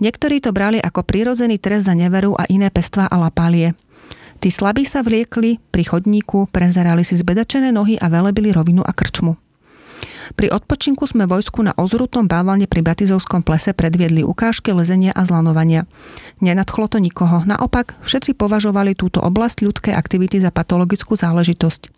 Niektorí 0.00 0.40
to 0.40 0.56
brali 0.56 0.80
ako 0.80 1.04
prirodzený 1.04 1.60
trest 1.60 1.84
za 1.84 1.92
neveru 1.92 2.32
a 2.32 2.48
iné 2.48 2.72
pestva 2.72 3.04
a 3.04 3.20
lapálie. 3.20 3.76
Tí 4.38 4.54
slabí 4.54 4.86
sa 4.86 5.02
vliekli 5.02 5.58
pri 5.74 5.82
chodníku, 5.82 6.46
prezerali 6.54 7.02
si 7.02 7.18
zbedačené 7.18 7.74
nohy 7.74 7.98
a 7.98 8.06
velebili 8.06 8.54
rovinu 8.54 8.86
a 8.86 8.94
krčmu. 8.94 9.34
Pri 10.38 10.52
odpočinku 10.54 11.08
sme 11.10 11.26
vojsku 11.26 11.58
na 11.66 11.74
ozrutom 11.74 12.30
bávalne 12.30 12.70
pri 12.70 12.86
Batizovskom 12.86 13.42
plese 13.42 13.74
predviedli 13.74 14.22
ukážky 14.22 14.70
lezenia 14.70 15.10
a 15.10 15.26
zlanovania. 15.26 15.90
Nenadchlo 16.38 16.86
to 16.86 17.02
nikoho, 17.02 17.42
naopak 17.42 17.98
všetci 18.06 18.38
považovali 18.38 18.94
túto 18.94 19.18
oblasť 19.18 19.64
ľudskej 19.66 19.94
aktivity 19.96 20.38
za 20.38 20.54
patologickú 20.54 21.18
záležitosť. 21.18 21.90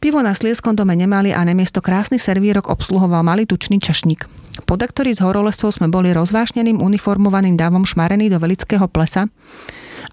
Pivo 0.00 0.20
na 0.24 0.32
Slieskom 0.32 0.72
dome 0.72 0.96
nemali 0.96 1.36
a 1.36 1.44
nemiesto 1.44 1.84
krásnych 1.84 2.24
servírok 2.24 2.72
obsluhoval 2.72 3.20
malý 3.20 3.44
tučný 3.44 3.76
čašník. 3.76 4.26
Podaktori 4.64 5.12
z 5.12 5.20
horolestvou 5.20 5.74
sme 5.74 5.90
boli 5.90 6.14
rozvášneným 6.16 6.80
uniformovaným 6.80 7.58
dávom 7.58 7.84
šmarení 7.84 8.30
do 8.30 8.38
velického 8.38 8.86
plesa, 8.88 9.28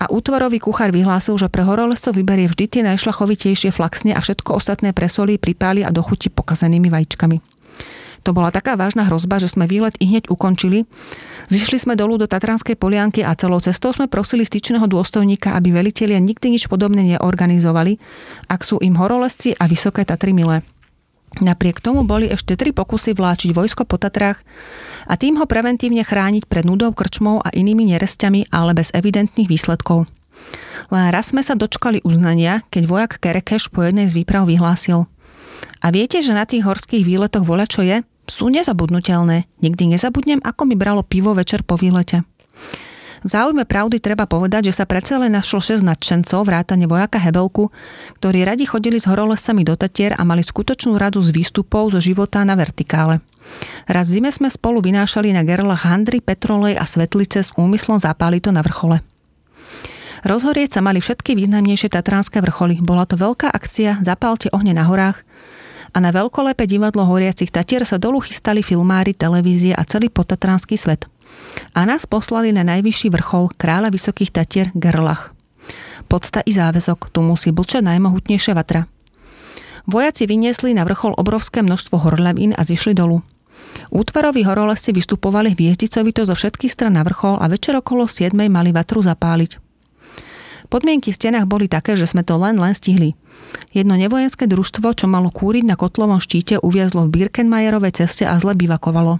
a 0.02 0.10
útvorový 0.10 0.58
kuchár 0.58 0.90
vyhlásil, 0.90 1.38
že 1.38 1.46
pre 1.46 1.62
horolesco 1.62 2.10
vyberie 2.10 2.50
vždy 2.50 2.66
tie 2.66 2.82
najšlachovitejšie 2.90 3.70
flaxne 3.70 4.18
a 4.18 4.20
všetko 4.20 4.58
ostatné 4.58 4.98
presolí, 4.98 5.38
pripáli 5.38 5.86
a 5.86 5.94
dochutí 5.94 6.34
pokazenými 6.34 6.90
vajíčkami. 6.90 7.38
To 8.22 8.34
bola 8.34 8.54
taká 8.54 8.78
vážna 8.78 9.10
hrozba, 9.10 9.42
že 9.42 9.50
sme 9.50 9.66
výlet 9.66 9.98
i 9.98 10.06
hneď 10.06 10.30
ukončili. 10.30 10.86
Zišli 11.50 11.82
sme 11.82 11.94
dolu 11.98 12.22
do 12.22 12.30
Tatranskej 12.30 12.78
polianky 12.78 13.26
a 13.26 13.34
celou 13.34 13.58
cestou 13.62 13.94
sme 13.94 14.06
prosili 14.06 14.46
styčného 14.46 14.86
dôstojníka, 14.86 15.58
aby 15.58 15.74
velitelia 15.74 16.22
nikdy 16.22 16.54
nič 16.54 16.70
podobné 16.70 17.02
neorganizovali, 17.18 17.98
ak 18.46 18.62
sú 18.62 18.78
im 18.82 18.98
horolesci 18.98 19.58
a 19.58 19.66
vysoké 19.66 20.06
Tatry 20.06 20.38
milé. 20.38 20.62
Napriek 21.40 21.80
tomu 21.80 22.04
boli 22.04 22.28
ešte 22.28 22.60
tri 22.60 22.76
pokusy 22.76 23.16
vláčiť 23.16 23.56
vojsko 23.56 23.88
po 23.88 23.96
Tatrách 23.96 24.44
a 25.08 25.16
tým 25.16 25.40
ho 25.40 25.48
preventívne 25.48 26.04
chrániť 26.04 26.44
pred 26.44 26.68
nudou 26.68 26.92
krčmou 26.92 27.40
a 27.40 27.50
inými 27.56 27.96
nerestiami, 27.96 28.52
ale 28.52 28.76
bez 28.76 28.92
evidentných 28.92 29.48
výsledkov. 29.48 30.12
Len 30.92 31.08
raz 31.14 31.32
sme 31.32 31.40
sa 31.40 31.56
dočkali 31.56 32.04
uznania, 32.04 32.68
keď 32.68 32.84
vojak 32.84 33.12
Kerekeš 33.24 33.72
po 33.72 33.88
jednej 33.88 34.12
z 34.12 34.18
výprav 34.20 34.44
vyhlásil. 34.44 35.08
A 35.80 35.88
viete, 35.90 36.20
že 36.20 36.36
na 36.36 36.44
tých 36.44 36.68
horských 36.68 37.08
výletoch 37.08 37.48
voľa 37.48 37.66
čo 37.70 37.82
je? 37.82 38.04
Sú 38.28 38.52
nezabudnutelné. 38.52 39.48
Nikdy 39.64 39.96
nezabudnem, 39.96 40.44
ako 40.44 40.68
mi 40.68 40.76
bralo 40.76 41.02
pivo 41.02 41.32
večer 41.32 41.64
po 41.64 41.80
výlete. 41.80 42.28
V 43.22 43.30
záujme 43.30 43.70
pravdy 43.70 44.02
treba 44.02 44.26
povedať, 44.26 44.74
že 44.74 44.82
sa 44.82 44.90
predsa 44.90 45.22
len 45.22 45.38
našlo 45.38 45.62
6 45.62 45.86
nadšencov, 45.86 46.42
vrátane 46.42 46.90
vojaka 46.90 47.22
Hebelku, 47.22 47.70
ktorí 48.18 48.42
radi 48.42 48.66
chodili 48.66 48.98
s 48.98 49.06
horolesami 49.06 49.62
do 49.62 49.78
Tatier 49.78 50.18
a 50.18 50.26
mali 50.26 50.42
skutočnú 50.42 50.98
radu 50.98 51.22
z 51.22 51.30
výstupov 51.30 51.94
zo 51.94 52.02
života 52.02 52.42
na 52.42 52.58
vertikále. 52.58 53.22
Raz 53.86 54.10
zime 54.10 54.34
sme 54.34 54.50
spolu 54.50 54.82
vynášali 54.82 55.38
na 55.38 55.46
gerlach 55.46 55.86
handry, 55.86 56.18
petrolej 56.18 56.82
a 56.82 56.86
svetlice 56.90 57.46
s 57.46 57.54
úmyslom 57.54 58.02
zapáliť 58.02 58.50
to 58.50 58.52
na 58.58 58.66
vrchole. 58.66 59.06
Rozhorieť 60.26 60.78
sa 60.78 60.82
mali 60.82 60.98
všetky 60.98 61.38
významnejšie 61.38 61.94
tatranské 61.94 62.42
vrcholy. 62.42 62.82
Bola 62.82 63.06
to 63.06 63.18
veľká 63.18 63.50
akcia 63.54 64.02
Zapálte 64.02 64.50
ohne 64.54 64.74
na 64.74 64.90
horách 64.90 65.22
a 65.94 65.98
na 66.02 66.10
veľkolepé 66.10 66.66
divadlo 66.66 67.06
horiacich 67.06 67.54
Tatier 67.54 67.86
sa 67.86 68.02
dolu 68.02 68.22
chystali 68.22 68.66
filmári, 68.66 69.14
televízie 69.14 69.78
a 69.78 69.86
celý 69.86 70.10
potatranský 70.10 70.74
svet 70.74 71.06
a 71.72 71.88
nás 71.88 72.04
poslali 72.10 72.52
na 72.52 72.68
najvyšší 72.68 73.08
vrchol 73.12 73.56
kráľa 73.56 73.92
Vysokých 73.92 74.32
Tatier 74.36 74.68
Gerlach. 74.76 75.32
Podsta 76.12 76.44
i 76.44 76.52
záväzok, 76.52 77.14
tu 77.14 77.24
musí 77.24 77.56
blčať 77.56 77.86
najmohutnejšia 77.86 78.54
vatra. 78.58 78.90
Vojaci 79.88 80.28
vyniesli 80.30 80.76
na 80.76 80.84
vrchol 80.86 81.16
obrovské 81.18 81.64
množstvo 81.64 81.96
horľavín 81.98 82.54
a 82.54 82.62
zišli 82.62 82.94
dolu. 82.94 83.24
Útvaroví 83.92 84.44
horolesci 84.44 84.92
vystupovali 84.92 85.56
hviezdicovito 85.56 86.28
zo 86.28 86.36
všetkých 86.36 86.72
stran 86.72 87.00
na 87.00 87.08
vrchol 87.08 87.40
a 87.40 87.48
večer 87.48 87.80
okolo 87.80 88.06
7 88.06 88.36
mali 88.36 88.76
vatru 88.76 89.00
zapáliť. 89.00 89.58
Podmienky 90.72 91.12
v 91.12 91.20
stenách 91.20 91.48
boli 91.52 91.68
také, 91.68 92.00
že 92.00 92.08
sme 92.08 92.24
to 92.24 92.40
len 92.40 92.56
len 92.56 92.72
stihli. 92.72 93.16
Jedno 93.76 94.00
nevojenské 94.00 94.48
družstvo, 94.48 94.96
čo 94.96 95.08
malo 95.08 95.28
kúriť 95.28 95.68
na 95.68 95.76
kotlovom 95.76 96.24
štíte, 96.24 96.64
uviazlo 96.64 97.08
v 97.08 97.28
Birkenmajerovej 97.28 98.04
ceste 98.04 98.24
a 98.24 98.40
zle 98.40 98.56
bivakovalo. 98.56 99.20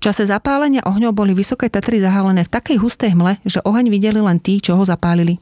V 0.00 0.08
čase 0.08 0.24
zapálenia 0.24 0.80
ohňov 0.88 1.12
boli 1.12 1.36
vysoké 1.36 1.68
Tatry 1.68 2.00
zahalené 2.00 2.48
v 2.48 2.52
takej 2.56 2.80
hustej 2.80 3.12
hmle, 3.12 3.36
že 3.44 3.60
oheň 3.60 3.92
videli 3.92 4.16
len 4.16 4.40
tí, 4.40 4.56
čo 4.56 4.72
ho 4.72 4.80
zapálili. 4.80 5.36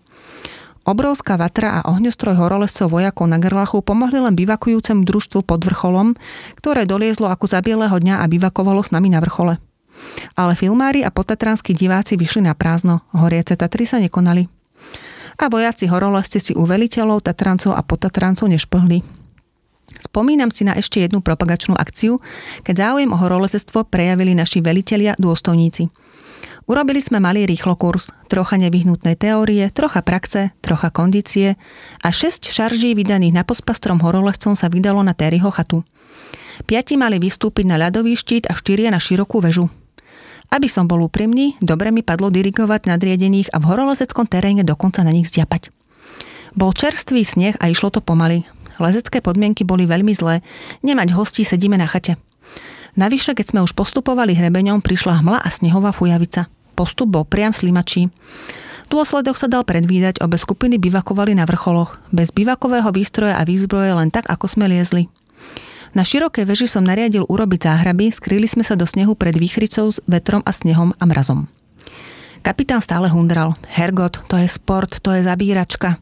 Obrovská 0.83 1.39
vatra 1.39 1.79
a 1.79 1.87
ohňostroj 1.95 2.35
horolescov 2.35 2.91
vojakov 2.91 3.31
na 3.31 3.39
Gerlachu 3.39 3.87
pomohli 3.87 4.19
len 4.19 4.35
bivakujúcemu 4.35 5.07
družstvu 5.07 5.47
pod 5.47 5.63
vrcholom, 5.63 6.19
ktoré 6.59 6.91
doliezlo 6.91 7.31
ako 7.31 7.47
za 7.47 7.63
bieleho 7.63 8.03
dňa 8.03 8.19
a 8.19 8.27
bivakovalo 8.27 8.83
s 8.83 8.91
nami 8.91 9.15
na 9.15 9.23
vrchole. 9.23 9.63
Ale 10.35 10.59
filmári 10.59 11.07
a 11.07 11.15
potatranskí 11.15 11.71
diváci 11.71 12.19
vyšli 12.19 12.51
na 12.51 12.59
prázdno, 12.59 13.07
horiace 13.15 13.55
Tatry 13.55 13.87
sa 13.87 14.03
nekonali. 14.03 14.51
A 15.39 15.47
vojaci 15.47 15.87
horolesci 15.87 16.43
si 16.43 16.51
u 16.59 16.67
veliteľov, 16.67 17.23
Tatrancov 17.23 17.79
a 17.79 17.83
potatrancov 17.87 18.51
nešplhli. 18.51 19.18
Spomínam 19.97 20.53
si 20.53 20.69
na 20.69 20.77
ešte 20.77 21.01
jednu 21.01 21.25
propagačnú 21.25 21.73
akciu, 21.73 22.21
keď 22.63 22.75
záujem 22.77 23.11
o 23.11 23.17
horolezectvo 23.17 23.89
prejavili 23.89 24.37
naši 24.37 24.61
velitelia 24.61 25.17
dôstojníci. 25.17 25.89
Urobili 26.69 27.01
sme 27.01 27.17
malý 27.17 27.49
rýchlokurs, 27.49 28.13
trocha 28.29 28.61
nevyhnutnej 28.61 29.17
teórie, 29.17 29.73
trocha 29.73 30.05
praxe, 30.05 30.53
trocha 30.61 30.93
kondície 30.93 31.57
a 32.05 32.13
6 32.13 32.53
šarží 32.53 32.93
vydaných 32.93 33.41
na 33.41 33.43
pospastrom 33.49 34.05
horolezcom 34.05 34.53
sa 34.53 34.69
vydalo 34.69 35.01
na 35.01 35.17
Terryho 35.17 35.49
chatu. 35.49 35.81
Piati 36.69 37.01
mali 37.01 37.17
vystúpiť 37.17 37.65
na 37.65 37.81
ľadový 37.81 38.13
štít 38.13 38.53
a 38.53 38.55
štyria 38.55 38.93
na 38.93 39.01
širokú 39.01 39.41
väžu. 39.41 39.73
Aby 40.53 40.69
som 40.69 40.85
bol 40.85 41.01
úprimný, 41.05 41.57
dobre 41.65 41.89
mi 41.89 42.05
padlo 42.05 42.29
dirigovať 42.29 42.89
nadriedených 42.89 43.49
a 43.53 43.61
v 43.61 43.69
horolezeckom 43.69 44.29
teréne 44.29 44.61
dokonca 44.61 45.01
na 45.01 45.13
nich 45.13 45.29
zďapať. 45.29 45.73
Bol 46.53 46.77
čerstvý 46.77 47.25
sneh 47.25 47.57
a 47.61 47.69
išlo 47.73 47.93
to 47.93 48.05
pomaly. 48.05 48.45
Lezecké 48.79 49.19
podmienky 49.19 49.67
boli 49.67 49.85
veľmi 49.85 50.15
zlé. 50.15 50.41
Nemať 50.87 51.15
hostí, 51.15 51.43
sedíme 51.43 51.79
na 51.79 51.91
chate. 51.91 52.19
Navyše, 52.99 53.39
keď 53.39 53.47
sme 53.55 53.61
už 53.63 53.79
postupovali 53.79 54.35
hrebeňom, 54.35 54.83
prišla 54.83 55.23
hmla 55.23 55.39
a 55.43 55.49
snehová 55.51 55.95
fujavica. 55.95 56.51
Postup 56.75 57.15
bol 57.15 57.27
priam 57.27 57.55
slimačí. 57.55 58.11
Dôsledok 58.89 59.37
sa 59.37 59.47
dal 59.47 59.69
predvídať, 59.69 60.25
obe 60.25 60.41
skupiny 60.41 60.81
bivakovali 60.81 61.37
na 61.37 61.45
vrcholoch, 61.45 62.01
bez 62.09 62.33
bivakového 62.33 62.89
výstroja 62.89 63.37
a 63.37 63.45
výzbroje 63.45 63.93
len 63.93 64.09
tak, 64.09 64.25
ako 64.27 64.49
sme 64.49 64.65
liezli. 64.65 65.13
Na 65.93 66.05
širokej 66.05 66.49
veži 66.49 66.67
som 66.69 66.85
nariadil 66.85 67.29
urobiť 67.29 67.69
záhraby, 67.69 68.09
skrýli 68.09 68.49
sme 68.49 68.65
sa 68.65 68.77
do 68.81 68.89
snehu 68.89 69.13
pred 69.13 69.37
výchricou 69.37 69.93
s 69.93 70.01
vetrom 70.09 70.41
a 70.45 70.53
snehom 70.53 70.97
a 70.97 71.05
mrazom. 71.05 71.49
Kapitán 72.41 72.81
stále 72.81 73.13
hundral. 73.13 73.61
Hergot, 73.69 74.25
to 74.31 74.41
je 74.41 74.49
sport, 74.49 75.05
to 75.05 75.13
je 75.13 75.21
zabíračka. 75.21 76.01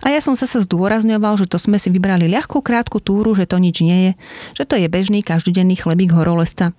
A 0.00 0.08
ja 0.08 0.24
som 0.24 0.32
zase 0.32 0.64
zdôrazňoval, 0.64 1.36
že 1.36 1.46
to 1.46 1.60
sme 1.60 1.76
si 1.76 1.92
vybrali 1.92 2.32
ľahkú 2.32 2.64
krátku 2.64 3.04
túru, 3.04 3.36
že 3.36 3.44
to 3.44 3.60
nič 3.60 3.84
nie 3.84 3.98
je, 4.08 4.12
že 4.56 4.64
to 4.64 4.80
je 4.80 4.88
bežný 4.88 5.20
každodenný 5.20 5.76
chlebík 5.76 6.16
horolezca. 6.16 6.72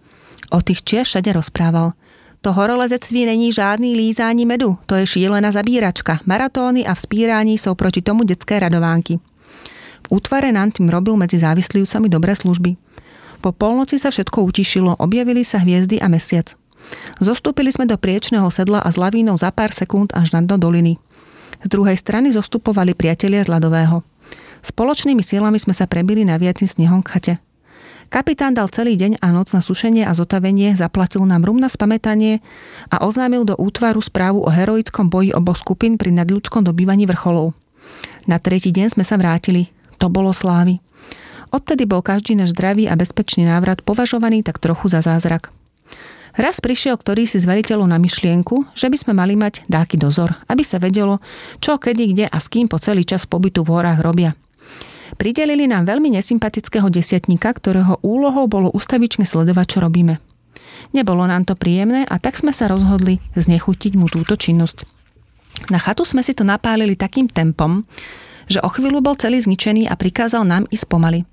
O 0.50 0.60
tých 0.66 0.82
čier 0.82 1.06
všade 1.06 1.30
rozprával. 1.30 1.94
To 2.44 2.52
horolezectví 2.52 3.26
není 3.26 3.56
žádný 3.56 3.96
lízání 3.96 4.46
medu, 4.46 4.78
to 4.86 4.96
je 4.96 5.08
šílená 5.08 5.52
zabíračka. 5.52 6.20
Maratóny 6.28 6.84
a 6.84 6.92
vzpírání 6.92 7.56
sú 7.56 7.72
proti 7.76 8.04
tomu 8.04 8.28
detské 8.28 8.60
radovánky. 8.60 9.16
V 10.04 10.08
útvare 10.12 10.52
nám 10.52 10.76
tým 10.76 10.92
robil 10.92 11.16
medzi 11.16 11.40
závislivcami 11.40 12.12
dobré 12.12 12.36
služby. 12.36 12.76
Po 13.40 13.56
polnoci 13.56 13.96
sa 13.96 14.12
všetko 14.12 14.44
utišilo, 14.44 15.00
objavili 15.00 15.48
sa 15.48 15.64
hviezdy 15.64 16.04
a 16.04 16.12
mesiac. 16.12 16.52
Zostúpili 17.24 17.72
sme 17.72 17.88
do 17.88 17.96
priečného 17.96 18.52
sedla 18.52 18.84
a 18.84 18.92
s 18.92 19.00
lavínou 19.00 19.40
za 19.40 19.56
pár 19.56 19.72
sekúnd 19.72 20.12
až 20.12 20.36
na 20.36 20.44
do 20.44 20.60
doliny. 20.60 21.00
Z 21.64 21.68
druhej 21.72 21.96
strany 21.96 22.36
zostupovali 22.36 22.92
priatelia 22.92 23.42
z 23.42 23.50
ľadového. 23.50 24.04
Spoločnými 24.64 25.24
silami 25.24 25.60
sme 25.60 25.72
sa 25.76 25.88
prebili 25.88 26.24
na 26.28 26.40
viacný 26.40 26.68
snehom 26.68 27.04
k 27.04 27.12
chate. 27.18 27.34
Kapitán 28.12 28.54
dal 28.54 28.70
celý 28.70 28.94
deň 28.94 29.26
a 29.26 29.34
noc 29.34 29.58
na 29.58 29.64
sušenie 29.64 30.06
a 30.06 30.14
zotavenie, 30.14 30.78
zaplatil 30.78 31.26
nám 31.26 31.50
rum 31.50 31.58
na 31.58 31.66
spamätanie 31.66 32.46
a 32.94 33.02
oznámil 33.02 33.42
do 33.42 33.58
útvaru 33.58 34.06
správu 34.06 34.46
o 34.46 34.54
heroickom 34.54 35.10
boji 35.10 35.34
oboch 35.34 35.58
skupín 35.58 35.98
pri 35.98 36.14
nadľudskom 36.14 36.62
dobývaní 36.62 37.10
vrcholov. 37.10 37.58
Na 38.30 38.38
tretí 38.38 38.70
deň 38.70 38.94
sme 38.94 39.04
sa 39.08 39.18
vrátili. 39.18 39.74
To 39.98 40.14
bolo 40.14 40.30
slávy. 40.30 40.78
Odtedy 41.50 41.90
bol 41.90 42.06
každý 42.06 42.38
náš 42.38 42.54
zdravý 42.54 42.86
a 42.86 42.94
bezpečný 42.94 43.50
návrat 43.50 43.82
považovaný 43.82 44.46
tak 44.46 44.62
trochu 44.62 44.94
za 44.94 45.02
zázrak. 45.02 45.50
Raz 46.34 46.58
prišiel 46.66 46.98
ktorý 46.98 47.30
si 47.30 47.38
z 47.38 47.46
veliteľov 47.46 47.86
na 47.86 48.02
myšlienku, 48.02 48.74
že 48.74 48.90
by 48.90 48.98
sme 48.98 49.14
mali 49.14 49.38
mať 49.38 49.70
dáky 49.70 50.02
dozor, 50.02 50.34
aby 50.50 50.66
sa 50.66 50.82
vedelo, 50.82 51.22
čo, 51.62 51.78
kedy, 51.78 52.04
kde 52.18 52.26
a 52.26 52.38
s 52.42 52.50
kým 52.50 52.66
po 52.66 52.82
celý 52.82 53.06
čas 53.06 53.30
pobytu 53.30 53.62
v 53.62 53.70
horách 53.78 54.02
robia. 54.02 54.34
Pridelili 55.14 55.70
nám 55.70 55.86
veľmi 55.86 56.10
nesympatického 56.18 56.90
desiatníka, 56.90 57.54
ktorého 57.54 58.02
úlohou 58.02 58.50
bolo 58.50 58.74
ustavične 58.74 59.30
sledovať, 59.30 59.78
čo 59.78 59.80
robíme. 59.86 60.18
Nebolo 60.90 61.30
nám 61.30 61.46
to 61.46 61.54
príjemné 61.54 62.02
a 62.10 62.18
tak 62.18 62.42
sme 62.42 62.50
sa 62.50 62.66
rozhodli 62.66 63.22
znechutiť 63.38 63.94
mu 63.94 64.10
túto 64.10 64.34
činnosť. 64.34 64.90
Na 65.70 65.78
chatu 65.78 66.02
sme 66.02 66.26
si 66.26 66.34
to 66.34 66.42
napálili 66.42 66.98
takým 66.98 67.30
tempom, 67.30 67.86
že 68.50 68.58
o 68.66 68.70
chvíľu 68.74 69.06
bol 69.06 69.14
celý 69.14 69.38
zničený 69.38 69.86
a 69.86 69.94
prikázal 69.94 70.50
nám 70.50 70.66
ísť 70.74 70.90
pomaly. 70.90 71.30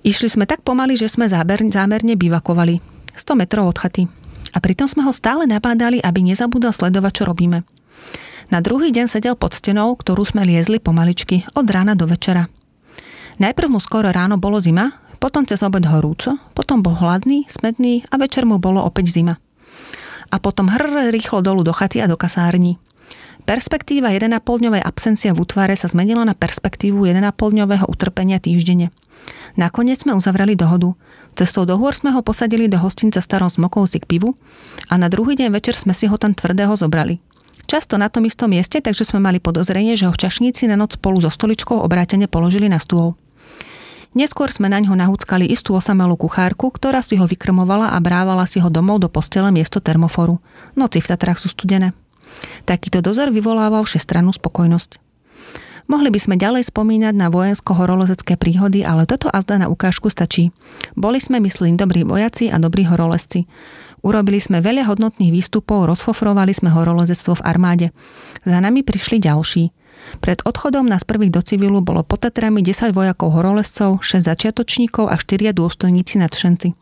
Išli 0.00 0.32
sme 0.32 0.44
tak 0.48 0.64
pomaly, 0.64 0.96
že 0.96 1.12
sme 1.12 1.28
zámerne 1.28 2.16
bivakovali. 2.16 2.91
100 3.16 3.38
metrov 3.38 3.68
od 3.68 3.78
chaty. 3.78 4.08
A 4.52 4.58
pritom 4.60 4.84
sme 4.84 5.06
ho 5.06 5.12
stále 5.14 5.48
nabádali, 5.48 6.02
aby 6.04 6.20
nezabudol 6.20 6.76
sledovať, 6.76 7.12
čo 7.12 7.24
robíme. 7.24 7.64
Na 8.52 8.60
druhý 8.60 8.92
deň 8.92 9.06
sedel 9.08 9.34
pod 9.38 9.56
stenou, 9.56 9.96
ktorú 9.96 10.28
sme 10.28 10.44
liezli 10.44 10.76
pomaličky 10.76 11.48
od 11.56 11.64
rána 11.64 11.96
do 11.96 12.04
večera. 12.04 12.52
Najprv 13.40 13.68
mu 13.72 13.80
skoro 13.80 14.12
ráno 14.12 14.36
bolo 14.36 14.60
zima, 14.60 14.92
potom 15.16 15.46
cez 15.46 15.62
obed 15.64 15.86
horúco, 15.88 16.36
potom 16.52 16.82
bol 16.84 16.98
hladný, 16.98 17.48
smedný 17.48 18.04
a 18.10 18.18
večer 18.18 18.44
mu 18.44 18.60
bolo 18.60 18.82
opäť 18.82 19.14
zima. 19.14 19.40
A 20.28 20.36
potom 20.36 20.68
hr 20.68 21.08
rýchlo 21.14 21.40
dolu 21.40 21.64
do 21.64 21.72
chaty 21.72 22.02
a 22.02 22.10
do 22.10 22.18
kasárni. 22.18 22.76
Perspektíva 23.42 24.14
1,5-dňovej 24.14 24.82
absencia 24.82 25.34
v 25.34 25.42
útvare 25.42 25.74
sa 25.74 25.90
zmenila 25.90 26.22
na 26.22 26.34
perspektívu 26.34 27.06
1,5-dňového 27.06 27.86
utrpenia 27.90 28.38
týždenne. 28.38 28.94
Nakoniec 29.56 30.00
sme 30.00 30.16
uzavreli 30.16 30.56
dohodu. 30.56 30.96
Cestou 31.36 31.68
do 31.68 31.76
hôr 31.76 31.92
sme 31.92 32.12
ho 32.12 32.24
posadili 32.24 32.68
do 32.72 32.80
hostinca 32.80 33.20
starom 33.20 33.52
smokovci 33.52 34.00
k 34.00 34.08
pivu 34.08 34.36
a 34.88 34.96
na 34.96 35.12
druhý 35.12 35.36
deň 35.36 35.52
večer 35.52 35.76
sme 35.76 35.92
si 35.92 36.08
ho 36.08 36.16
tam 36.16 36.32
tvrdého 36.32 36.72
zobrali. 36.72 37.20
Často 37.68 37.96
na 37.96 38.08
tom 38.08 38.24
istom 38.28 38.52
mieste, 38.52 38.80
takže 38.80 39.04
sme 39.04 39.20
mali 39.20 39.40
podozrenie, 39.40 39.96
že 39.96 40.08
ho 40.08 40.14
čašníci 40.16 40.68
na 40.68 40.76
noc 40.76 40.96
spolu 40.96 41.20
so 41.20 41.30
stoličkou 41.32 41.80
obrátene 41.80 42.28
položili 42.28 42.68
na 42.68 42.80
stôl. 42.80 43.16
Neskôr 44.12 44.52
sme 44.52 44.68
na 44.68 44.76
ňo 44.76 44.92
nahúckali 44.92 45.48
istú 45.48 45.72
osamelú 45.72 46.20
kuchárku, 46.20 46.68
ktorá 46.68 47.00
si 47.00 47.16
ho 47.16 47.24
vykrmovala 47.24 47.96
a 47.96 47.98
brávala 48.00 48.44
si 48.44 48.60
ho 48.60 48.68
domov 48.68 49.00
do 49.00 49.08
postele 49.08 49.48
miesto 49.48 49.80
termoforu. 49.80 50.36
Noci 50.76 51.00
v 51.00 51.08
Tatrách 51.08 51.40
sú 51.40 51.48
studené. 51.48 51.96
Takýto 52.68 53.00
dozor 53.00 53.32
vyvolával 53.32 53.88
všestrannú 53.88 54.36
spokojnosť. 54.36 55.01
Mohli 55.90 56.14
by 56.14 56.20
sme 56.22 56.36
ďalej 56.38 56.70
spomínať 56.70 57.14
na 57.16 57.26
vojensko-horolezecké 57.28 58.38
príhody, 58.38 58.86
ale 58.86 59.06
toto 59.06 59.26
azda 59.32 59.58
na 59.58 59.66
ukážku 59.66 60.06
stačí. 60.08 60.54
Boli 60.94 61.18
sme, 61.18 61.42
myslím, 61.42 61.74
dobrí 61.74 62.06
vojaci 62.06 62.48
a 62.48 62.56
dobrí 62.62 62.86
horolezci. 62.86 63.46
Urobili 64.02 64.42
sme 64.42 64.58
veľa 64.58 64.90
hodnotných 64.90 65.30
výstupov, 65.30 65.86
rozfofrovali 65.86 66.50
sme 66.50 66.74
horolezectvo 66.74 67.38
v 67.38 67.44
armáde. 67.46 67.86
Za 68.42 68.58
nami 68.58 68.82
prišli 68.82 69.22
ďalší. 69.22 69.70
Pred 70.18 70.42
odchodom 70.42 70.90
nás 70.90 71.06
prvých 71.06 71.30
do 71.30 71.42
civilu 71.44 71.78
bolo 71.78 72.02
pod 72.02 72.26
Tatrami 72.26 72.64
10 72.64 72.90
vojakov 72.90 73.38
horolezcov, 73.38 74.02
6 74.02 74.26
začiatočníkov 74.26 75.06
a 75.06 75.14
4 75.14 75.54
dôstojníci 75.54 76.18
nadšenci. 76.18 76.81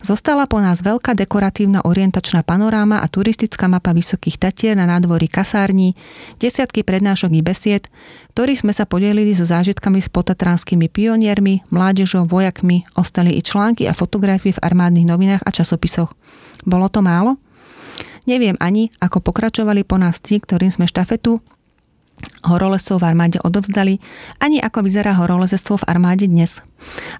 Zostala 0.00 0.48
po 0.48 0.58
nás 0.64 0.80
veľká 0.80 1.12
dekoratívna 1.12 1.84
orientačná 1.84 2.40
panoráma 2.40 3.04
a 3.04 3.06
turistická 3.06 3.68
mapa 3.68 3.92
Vysokých 3.92 4.40
Tatier 4.40 4.72
na 4.72 4.88
nádvorí 4.88 5.28
kasární, 5.28 5.92
desiatky 6.40 6.80
prednášok 6.80 7.30
i 7.36 7.42
besied, 7.44 7.84
ktorých 8.32 8.64
sme 8.64 8.72
sa 8.72 8.88
podelili 8.88 9.36
so 9.36 9.44
zážitkami 9.44 10.00
s 10.00 10.08
potatranskými 10.08 10.88
pioniermi, 10.88 11.68
mládežou, 11.68 12.24
vojakmi, 12.24 12.88
ostali 12.96 13.36
i 13.36 13.44
články 13.44 13.84
a 13.84 13.92
fotografie 13.92 14.56
v 14.56 14.62
armádnych 14.64 15.04
novinách 15.04 15.44
a 15.44 15.50
časopisoch. 15.52 16.16
Bolo 16.64 16.88
to 16.88 17.04
málo? 17.04 17.36
Neviem 18.24 18.56
ani, 18.56 18.88
ako 19.04 19.20
pokračovali 19.20 19.84
po 19.84 20.00
nás 20.00 20.20
tí, 20.20 20.40
ktorým 20.40 20.72
sme 20.72 20.88
štafetu 20.88 21.44
horolescov 22.44 23.00
v 23.00 23.12
armáde 23.12 23.38
odovzdali, 23.40 24.00
ani 24.40 24.60
ako 24.60 24.84
vyzerá 24.86 25.16
horolezestvo 25.16 25.80
v 25.80 25.86
armáde 25.88 26.26
dnes. 26.26 26.64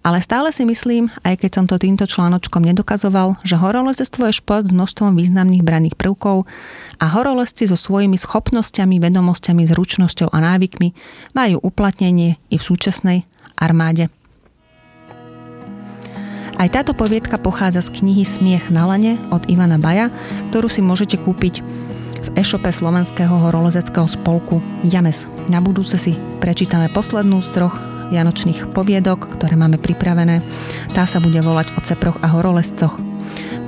Ale 0.01 0.25
stále 0.25 0.49
si 0.51 0.65
myslím, 0.65 1.13
aj 1.21 1.45
keď 1.45 1.51
som 1.53 1.65
to 1.69 1.77
týmto 1.77 2.09
článočkom 2.09 2.65
nedokazoval, 2.65 3.37
že 3.45 3.61
horolezestvo 3.61 4.29
je 4.29 4.39
šport 4.41 4.65
s 4.65 4.73
množstvom 4.73 5.13
významných 5.17 5.61
braných 5.61 5.97
prvkov 6.01 6.49
a 6.97 7.07
horolezci 7.13 7.69
so 7.69 7.77
svojimi 7.77 8.17
schopnosťami, 8.17 8.97
vedomosťami, 8.97 9.69
zručnosťou 9.69 10.33
a 10.33 10.39
návykmi 10.41 10.97
majú 11.37 11.61
uplatnenie 11.61 12.41
i 12.49 12.57
v 12.57 12.63
súčasnej 12.65 13.29
armáde. 13.61 14.09
Aj 16.61 16.69
táto 16.69 16.93
poviedka 16.93 17.41
pochádza 17.41 17.81
z 17.89 18.05
knihy 18.05 18.21
Smiech 18.21 18.69
na 18.69 18.85
lane 18.85 19.17
od 19.33 19.49
Ivana 19.49 19.81
Baja, 19.81 20.13
ktorú 20.53 20.69
si 20.69 20.85
môžete 20.85 21.17
kúpiť 21.17 21.65
v 22.21 22.29
e-shope 22.37 22.69
slovenského 22.69 23.33
horolezeckého 23.33 24.07
spolku 24.09 24.61
James. 24.85 25.25
Na 25.49 25.65
budúce 25.65 25.97
si 25.97 26.17
prečítame 26.41 26.93
poslednú 26.93 27.41
z 27.41 27.51
troch 27.57 27.75
vianočných 28.11 28.75
poviedok, 28.75 29.39
ktoré 29.39 29.55
máme 29.55 29.79
pripravené. 29.79 30.43
Tá 30.93 31.07
sa 31.07 31.23
bude 31.23 31.39
volať 31.41 31.73
o 31.79 31.81
ceproch 31.81 32.19
a 32.21 32.29
horolezcoch. 32.29 32.99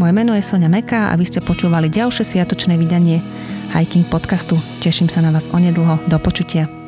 Moje 0.02 0.12
meno 0.12 0.34
je 0.34 0.42
Sonia 0.42 0.66
Meka 0.66 1.14
a 1.14 1.16
vy 1.16 1.24
ste 1.28 1.38
počúvali 1.38 1.86
ďalšie 1.86 2.26
sviatočné 2.26 2.74
vydanie 2.74 3.22
Hiking 3.70 4.04
podcastu. 4.10 4.58
Teším 4.82 5.06
sa 5.06 5.22
na 5.22 5.30
vás 5.30 5.46
onedlho. 5.48 6.02
Do 6.10 6.18
počutia. 6.18 6.81